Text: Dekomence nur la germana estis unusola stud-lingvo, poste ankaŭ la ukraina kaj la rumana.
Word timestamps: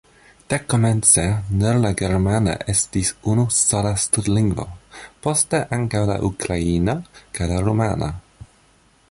Dekomence 0.51 1.25
nur 1.59 1.81
la 1.83 1.91
germana 1.99 2.55
estis 2.73 3.11
unusola 3.33 3.93
stud-lingvo, 4.05 4.67
poste 5.27 5.61
ankaŭ 5.79 6.03
la 6.13 6.17
ukraina 6.33 6.99
kaj 7.39 7.53
la 7.55 7.63
rumana. 7.69 8.11